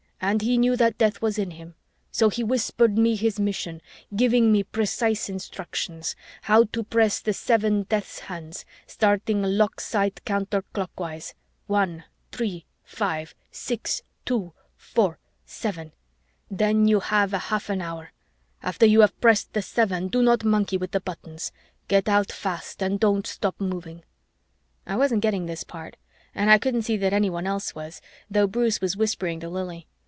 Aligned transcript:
And 0.23 0.43
he 0.43 0.59
knew 0.59 0.77
that 0.77 0.99
death 0.99 1.19
was 1.19 1.39
in 1.39 1.49
him, 1.49 1.73
so 2.11 2.29
he 2.29 2.43
whispered 2.43 2.95
me 2.95 3.15
his 3.15 3.39
mission, 3.39 3.81
giving 4.15 4.51
me 4.51 4.61
precise 4.61 5.29
instructions: 5.29 6.15
how 6.43 6.65
to 6.65 6.83
press 6.83 7.19
the 7.19 7.33
seven 7.33 7.83
death's 7.89 8.19
hands, 8.19 8.63
starting 8.85 9.41
lockside 9.41 10.21
counterclockwise, 10.23 11.33
one, 11.65 12.03
three, 12.31 12.67
five, 12.83 13.33
six, 13.49 14.03
two, 14.23 14.53
four, 14.77 15.17
seven, 15.43 15.91
then 16.51 16.87
you 16.87 16.99
have 16.99 17.33
a 17.33 17.39
half 17.49 17.67
an 17.71 17.81
hour; 17.81 18.11
after 18.61 18.85
you 18.85 19.01
have 19.01 19.19
pressed 19.21 19.53
the 19.53 19.63
seven, 19.63 20.07
do 20.07 20.21
not 20.21 20.43
monkey 20.45 20.77
with 20.77 20.91
the 20.91 20.99
buttons 21.01 21.51
get 21.87 22.07
out 22.07 22.31
fast 22.31 22.83
and 22.83 22.99
don't 22.99 23.25
stop 23.25 23.59
moving." 23.59 24.03
I 24.85 24.97
wasn't 24.97 25.21
getting 25.23 25.47
this 25.47 25.63
part 25.63 25.97
and 26.35 26.51
I 26.51 26.59
couldn't 26.59 26.83
see 26.83 26.97
that 26.97 27.11
anyone 27.11 27.47
else 27.47 27.73
was, 27.73 28.01
though 28.29 28.45
Bruce 28.45 28.79
was 28.81 28.95
whispering 28.95 29.39
to 29.39 29.49
Lili. 29.49 29.87